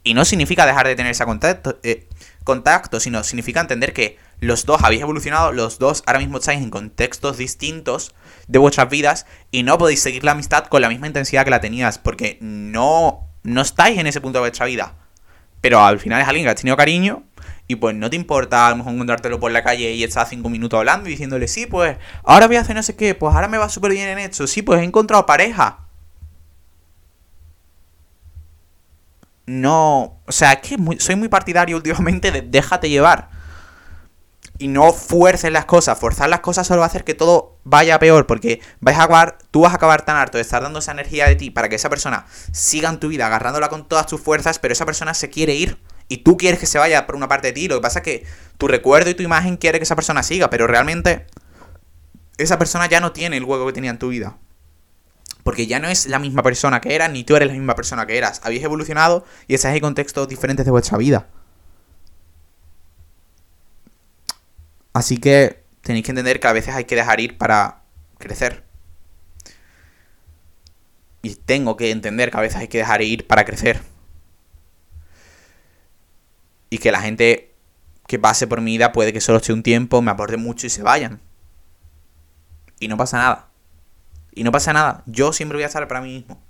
[0.04, 2.08] Y no significa dejar de tener ese contacto, eh,
[2.44, 6.70] contacto, sino significa entender que los dos habéis evolucionado, los dos ahora mismo estáis en
[6.70, 8.14] contextos distintos
[8.48, 11.62] de vuestras vidas y no podéis seguir la amistad con la misma intensidad que la
[11.62, 14.96] tenías, porque no, no estáis en ese punto de vuestra vida.
[15.62, 17.24] Pero al final es alguien que has tenido cariño
[17.68, 20.50] y pues no te importa a lo mejor encontrártelo por la calle y estar cinco
[20.50, 23.48] minutos hablando y diciéndole, sí, pues ahora voy a hacer no sé qué, pues ahora
[23.48, 25.90] me va súper bien en esto, sí, pues he encontrado pareja.
[29.50, 30.22] no...
[30.26, 33.30] O sea, es que soy muy partidario últimamente de déjate llevar.
[34.60, 35.98] Y no fuerces las cosas.
[35.98, 38.28] Forzar las cosas solo va a hacer que todo vaya peor.
[38.28, 41.28] Porque vais a acabar, tú vas a acabar tan harto de estar dando esa energía
[41.28, 44.60] de ti para que esa persona siga en tu vida agarrándola con todas tus fuerzas,
[44.60, 45.80] pero esa persona se quiere ir.
[46.10, 47.68] Y tú quieres que se vaya por una parte de ti.
[47.68, 48.26] Lo que pasa es que
[48.58, 51.26] tu recuerdo y tu imagen quiere que esa persona siga, pero realmente
[52.38, 54.38] esa persona ya no tiene el hueco que tenía en tu vida.
[55.44, 58.06] Porque ya no es la misma persona que era, ni tú eres la misma persona
[58.06, 58.42] que eras.
[58.44, 61.28] Habéis evolucionado y estáis en contextos diferentes de vuestra vida.
[64.94, 67.84] Así que tenéis que entender que a veces hay que dejar ir para
[68.18, 68.64] crecer.
[71.22, 73.82] Y tengo que entender que a veces hay que dejar ir para crecer.
[76.70, 77.56] Y que la gente
[78.08, 80.70] que pase por mi vida puede que solo esté un tiempo, me aporte mucho y
[80.70, 81.20] se vayan.
[82.80, 83.50] Y no pasa nada.
[84.34, 85.04] Y no pasa nada.
[85.06, 86.42] Yo siempre voy a estar para mí mismo.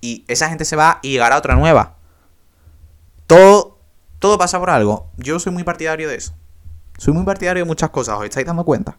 [0.00, 1.96] Y esa gente se va y llegará otra nueva.
[3.26, 3.78] Todo,
[4.18, 5.10] todo pasa por algo.
[5.16, 6.34] Yo soy muy partidario de eso.
[6.98, 8.96] Soy muy partidario de muchas cosas, ¿os estáis dando cuenta?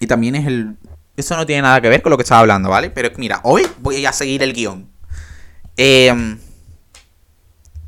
[0.00, 0.76] Y también es el...
[1.16, 2.90] Eso no tiene nada que ver con lo que estaba hablando, ¿vale?
[2.90, 4.90] Pero mira, hoy voy a seguir el guion.
[5.76, 6.38] Em,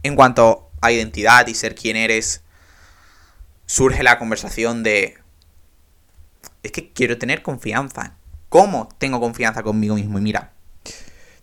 [0.02, 2.42] en cuanto a identidad y ser quien eres,
[3.66, 5.18] surge la conversación de
[6.62, 8.16] es que quiero tener confianza.
[8.48, 10.18] ¿Cómo tengo confianza conmigo mismo?
[10.18, 10.52] Y mira,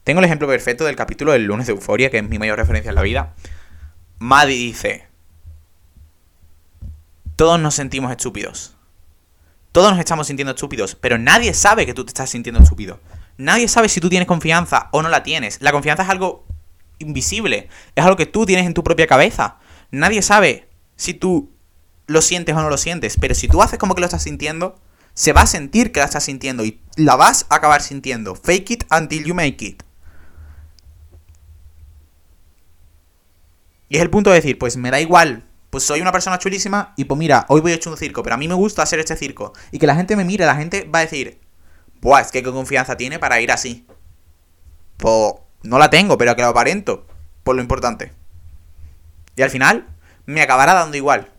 [0.03, 2.89] tengo el ejemplo perfecto del capítulo del lunes de Euforia, que es mi mayor referencia
[2.89, 3.33] en la vida.
[4.19, 5.07] Maddie dice,
[7.35, 8.75] todos nos sentimos estúpidos.
[9.71, 12.99] Todos nos estamos sintiendo estúpidos, pero nadie sabe que tú te estás sintiendo estúpido.
[13.37, 15.61] Nadie sabe si tú tienes confianza o no la tienes.
[15.61, 16.45] La confianza es algo
[16.99, 19.57] invisible, es algo que tú tienes en tu propia cabeza.
[19.91, 21.51] Nadie sabe si tú
[22.07, 24.79] lo sientes o no lo sientes, pero si tú haces como que lo estás sintiendo,
[25.13, 28.35] se va a sentir que la estás sintiendo y la vas a acabar sintiendo.
[28.35, 29.83] Fake it until you make it.
[33.89, 35.45] Y es el punto de decir, pues me da igual,
[35.75, 38.35] pues soy una persona chulísima y pues mira, hoy voy a echar un circo, pero
[38.35, 39.51] a mí me gusta hacer este circo.
[39.73, 41.41] Y que la gente me mire, la gente va a decir,
[41.99, 43.85] buah, es que qué confianza tiene para ir así.
[44.95, 45.33] Pues
[45.63, 47.05] no la tengo, pero que lo aparento,
[47.43, 48.13] por lo importante.
[49.35, 49.85] Y al final,
[50.25, 51.29] me acabará dando igual.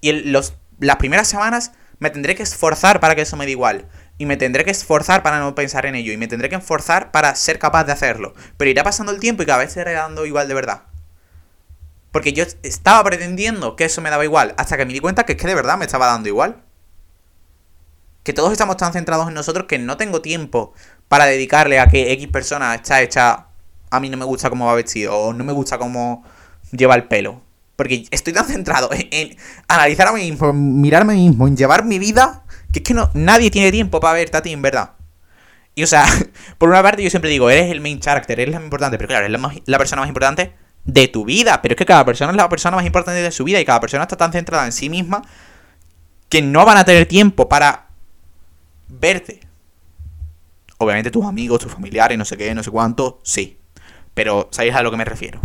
[0.00, 3.86] Y los, las primeras semanas me tendré que esforzar para que eso me dé igual.
[4.16, 6.10] Y me tendré que esforzar para no pensar en ello.
[6.10, 8.32] Y me tendré que esforzar para ser capaz de hacerlo.
[8.56, 10.84] Pero irá pasando el tiempo y cada vez se irá dando igual de verdad.
[12.10, 14.54] Porque yo estaba pretendiendo que eso me daba igual.
[14.56, 16.62] Hasta que me di cuenta que es que de verdad me estaba dando igual.
[18.22, 20.72] Que todos estamos tan centrados en nosotros que no tengo tiempo
[21.08, 23.46] para dedicarle a que X persona está hecha.
[23.90, 25.16] A mí no me gusta cómo va vestido.
[25.16, 26.24] O no me gusta cómo
[26.72, 27.42] lleva el pelo.
[27.76, 29.36] Porque estoy tan centrado en,
[29.68, 32.42] analizar a mí mismo, en mirarme a mí mismo, en llevar mi vida,
[32.72, 34.94] que es que no, nadie tiene tiempo para verte a ti, en verdad.
[35.76, 36.04] Y o sea,
[36.58, 39.06] por una parte yo siempre digo, eres el main character, eres la más importante, pero
[39.06, 41.60] claro, eres la, la persona más importante de tu vida.
[41.62, 43.80] Pero es que cada persona es la persona más importante de su vida y cada
[43.80, 45.22] persona está tan centrada en sí misma
[46.28, 47.88] que no van a tener tiempo para
[48.88, 49.40] verte.
[50.78, 53.58] Obviamente tus amigos, tus familiares, no sé qué, no sé cuánto, sí.
[54.14, 55.40] Pero sabéis a lo que me refiero.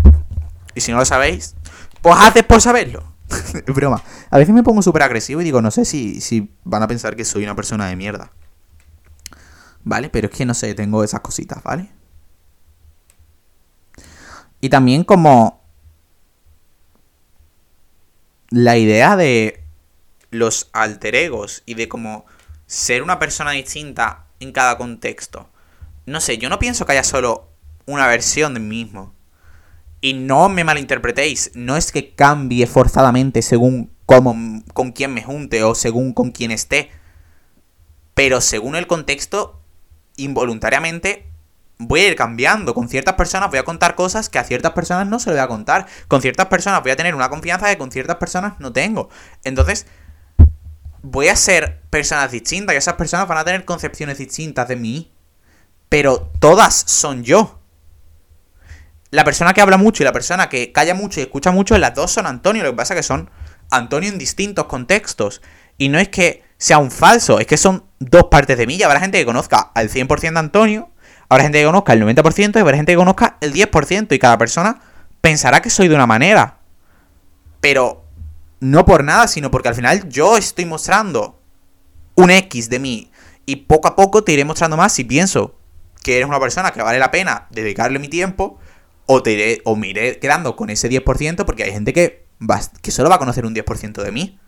[0.76, 1.56] Y si no lo sabéis,
[2.02, 3.04] pues haces por saberlo.
[3.67, 4.04] Broma.
[4.30, 7.15] A veces me pongo súper agresivo y digo, no sé si, si van a pensar
[7.15, 8.32] que soy una persona de mierda.
[9.84, 10.10] ¿Vale?
[10.10, 11.89] Pero es que no sé, tengo esas cositas, ¿vale?
[14.63, 15.62] Y también como
[18.49, 19.62] la idea de
[20.30, 22.26] los alter egos y de como
[22.65, 25.49] ser una persona distinta en cada contexto.
[26.06, 27.49] No sé, yo no pienso que haya solo
[27.88, 29.13] una versión de mí mismo.
[29.99, 35.62] Y no me malinterpretéis, no es que cambie forzadamente según cómo, con quién me junte
[35.65, 36.89] o según con quién esté.
[38.13, 39.60] Pero según el contexto,
[40.15, 41.33] involuntariamente
[41.78, 42.74] voy a ir cambiando.
[42.74, 45.44] Con ciertas personas voy a contar cosas que a ciertas personas no se le voy
[45.44, 45.88] a contar.
[46.08, 49.10] Con ciertas personas voy a tener una confianza que con ciertas personas no tengo.
[49.44, 49.86] Entonces,
[51.02, 55.12] voy a ser personas distintas y esas personas van a tener concepciones distintas de mí.
[55.90, 57.60] Pero todas son yo
[59.14, 61.94] la persona que habla mucho y la persona que calla mucho y escucha mucho, las
[61.94, 62.64] dos son Antonio.
[62.64, 63.30] Lo que pasa es que son
[63.70, 65.44] Antonio en distintos contextos.
[65.78, 68.74] Y no es que sea un falso, es que son dos partes de mí.
[68.74, 70.90] Y habrá gente que conozca al 100% de Antonio,
[71.34, 74.15] habrá gente que conozca el 90% y habrá gente que conozca el 10%.
[74.15, 74.80] Y cada persona
[75.22, 76.60] pensará que soy de una manera.
[77.60, 78.06] Pero
[78.60, 81.39] no por nada, sino porque al final yo estoy mostrando
[82.15, 83.12] un X de mí.
[83.46, 85.56] Y poco a poco te iré mostrando más si pienso
[86.02, 88.60] que eres una persona que vale la pena dedicarle mi tiempo
[89.06, 92.26] o, te iré, o me iré quedando con ese 10% porque hay gente que,
[92.82, 94.39] que solo va a conocer un 10% de mí.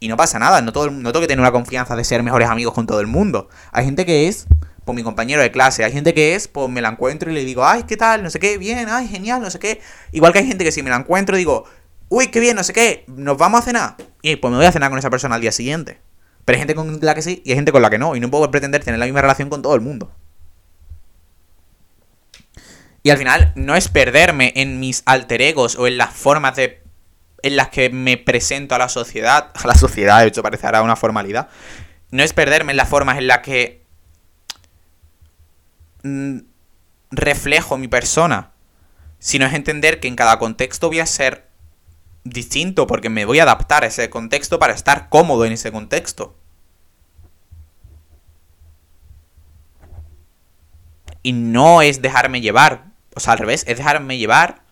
[0.00, 2.48] Y no pasa nada, no, todo, no tengo que tener una confianza de ser mejores
[2.48, 3.48] amigos con todo el mundo.
[3.72, 4.46] Hay gente que es
[4.88, 5.84] pues mi compañero de clase.
[5.84, 8.22] Hay gente que es, pues me la encuentro y le digo, ay, ¿qué tal?
[8.22, 9.82] No sé qué, bien, ay, genial, no sé qué.
[10.12, 11.66] Igual que hay gente que si me la encuentro digo,
[12.08, 13.96] uy, qué bien, no sé qué, nos vamos a cenar.
[14.22, 16.00] Y pues me voy a cenar con esa persona al día siguiente.
[16.46, 18.16] Pero hay gente con la que sí y hay gente con la que no.
[18.16, 20.10] Y no puedo pretender tener la misma relación con todo el mundo.
[23.02, 26.82] Y al final no es perderme en mis alter egos o en las formas de
[27.42, 30.96] en las que me presento a la sociedad, a la sociedad, de hecho parecerá una
[30.96, 31.50] formalidad,
[32.10, 33.84] no es perderme en las formas en las que
[37.10, 38.52] reflejo mi persona,
[39.18, 41.48] sino es entender que en cada contexto voy a ser
[42.24, 46.36] distinto porque me voy a adaptar a ese contexto para estar cómodo en ese contexto.
[51.22, 54.62] Y no es dejarme llevar, o sea, al revés, es dejarme llevar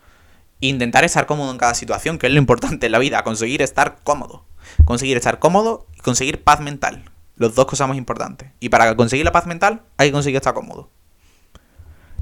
[0.60, 3.62] e intentar estar cómodo en cada situación, que es lo importante en la vida, conseguir
[3.62, 4.46] estar cómodo.
[4.84, 7.10] Conseguir estar cómodo y conseguir paz mental.
[7.36, 8.50] Los dos cosas más importantes.
[8.60, 10.90] Y para conseguir la paz mental hay que conseguir estar cómodo.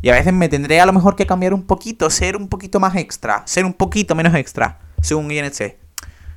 [0.05, 2.79] Y a veces me tendré a lo mejor que cambiar un poquito, ser un poquito
[2.79, 5.79] más extra, ser un poquito menos extra, según INC.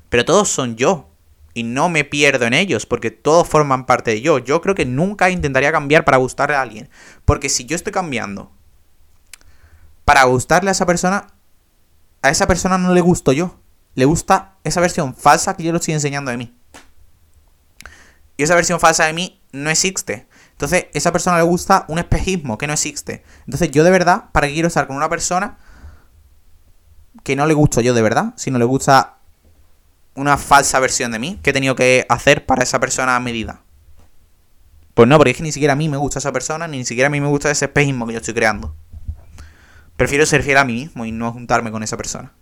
[0.08, 1.10] Pero todos son yo.
[1.54, 4.40] Y no me pierdo en ellos, porque todos forman parte de yo.
[4.40, 6.88] Yo creo que nunca intentaría cambiar para gustarle a alguien.
[7.26, 8.54] Porque si yo estoy cambiando
[10.06, 11.28] para gustarle a esa persona,
[12.22, 13.60] a esa persona no le gusto yo.
[13.96, 16.56] Le gusta esa versión falsa que yo le estoy enseñando de mí.
[18.38, 20.26] Y esa versión falsa de mí no existe.
[20.58, 23.24] Entonces, esa persona le gusta un espejismo que no existe.
[23.46, 25.60] Entonces, yo de verdad, ¿para qué quiero estar con una persona
[27.24, 28.34] que no le gusto yo de verdad?
[28.38, 29.20] Si no le gusta
[30.16, 33.62] una falsa versión de mí que he tenido que hacer para esa persona a medida.
[34.96, 37.06] Pues no, porque es que ni siquiera a mí me gusta esa persona, ni siquiera
[37.06, 38.76] a mí me gusta ese espejismo que yo estoy creando.
[39.96, 42.34] Prefiero ser fiel a mí mismo y no juntarme con esa persona.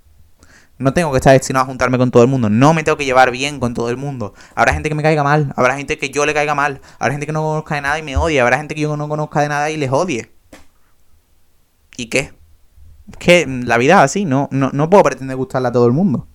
[0.77, 2.49] No tengo que estar destinado a juntarme con todo el mundo.
[2.49, 4.33] No me tengo que llevar bien con todo el mundo.
[4.55, 5.53] Habrá gente que me caiga mal.
[5.55, 6.81] Habrá gente que yo le caiga mal.
[6.99, 8.41] Habrá gente que no conozca de nada y me odie.
[8.41, 10.31] Habrá gente que yo no conozca de nada y les odie.
[11.95, 12.33] ¿Y qué?
[13.19, 14.25] Que la vida es así.
[14.25, 16.27] No, no, no puedo pretender gustarle a todo el mundo.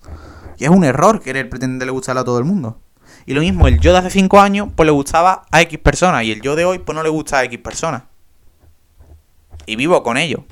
[0.57, 2.79] Y es un error querer pretenderle gustarle a todo el mundo.
[3.27, 6.23] Y lo mismo, el yo de hace 5 años, pues le gustaba a X personas.
[6.23, 8.03] Y el yo de hoy, pues no le gusta a X personas.
[9.67, 10.43] Y vivo con ello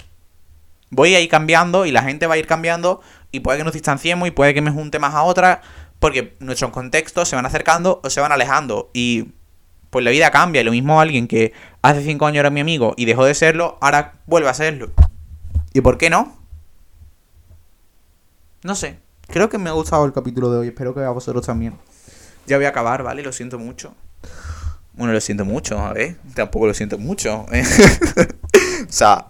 [0.89, 3.73] voy a ir cambiando y la gente va a ir cambiando y puede que nos
[3.73, 5.61] distanciemos y puede que me junte más a otra
[5.99, 9.31] porque nuestros contextos se van acercando o se van alejando y
[9.89, 10.63] pues la vida cambia.
[10.63, 14.19] Lo mismo alguien que hace cinco años era mi amigo y dejó de serlo, ahora
[14.25, 14.91] vuelve a serlo.
[15.73, 16.37] ¿Y por qué no?
[18.63, 18.99] No sé.
[19.27, 20.67] Creo que me ha gustado el capítulo de hoy.
[20.69, 21.75] Espero que a vosotros también.
[22.47, 23.21] Ya voy a acabar, ¿vale?
[23.21, 23.93] Lo siento mucho.
[24.93, 26.17] Bueno, lo siento mucho, a ver.
[26.33, 27.45] Tampoco lo siento mucho.
[27.49, 29.27] o sea,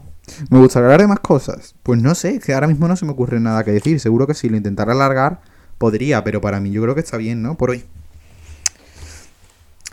[0.49, 1.75] ¿Me gustaría hablar de más cosas?
[1.83, 3.99] Pues no sé, que ahora mismo no se me ocurre nada que decir.
[3.99, 5.41] Seguro que si lo intentara alargar,
[5.77, 7.55] podría, pero para mí yo creo que está bien, ¿no?
[7.55, 7.85] Por hoy.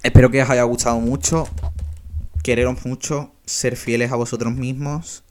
[0.03, 1.49] Espero que os haya gustado mucho.
[2.43, 3.33] Quereros mucho.
[3.45, 5.25] Ser fieles a vosotros mismos.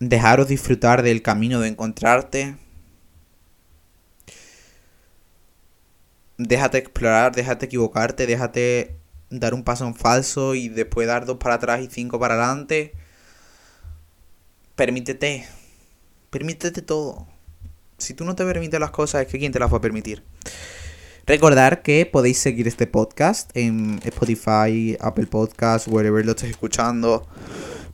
[0.00, 2.56] Dejaros disfrutar del camino de encontrarte.
[6.38, 8.96] Déjate explorar, déjate equivocarte, déjate
[9.30, 12.92] dar un paso en falso y después dar dos para atrás y cinco para adelante
[14.74, 15.46] permítete.
[16.30, 17.26] Permítete todo.
[17.98, 20.22] Si tú no te permites las cosas, es que quién te las va a permitir.
[21.26, 27.26] Recordar que podéis seguir este podcast en Spotify, Apple Podcast, wherever lo estés escuchando.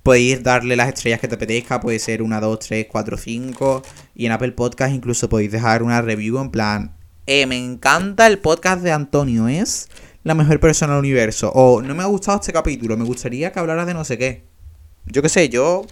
[0.02, 3.82] Podéis darle las estrellas que te apetezca, puede ser una, dos, tres, cuatro, cinco.
[4.14, 6.98] Y en Apple Podcast incluso podéis dejar una review en plan,
[7.30, 9.90] eh, me encanta el podcast de Antonio, es
[10.24, 11.52] la mejor persona del universo.
[11.54, 14.44] O no me ha gustado este capítulo, me gustaría que hablaras de no sé qué.
[15.04, 15.84] Yo qué sé, yo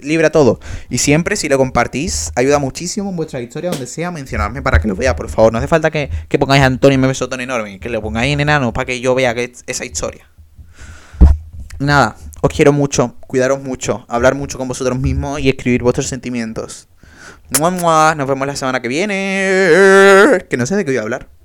[0.00, 0.60] libre a todo.
[0.90, 4.88] Y siempre, si lo compartís, ayuda muchísimo en vuestra historia, donde sea, mencionarme para que
[4.88, 5.52] lo vea, por favor.
[5.52, 8.40] No hace falta que, que pongáis Antonio me beso tan enorme, que lo pongáis en
[8.40, 10.28] enano para que yo vea que esa historia.
[11.78, 16.88] Nada, os quiero mucho, cuidaros mucho, hablar mucho con vosotros mismos y escribir vuestros sentimientos.
[17.50, 20.44] Nos vemos la semana que viene.
[20.50, 21.37] Que no sé de qué voy a hablar.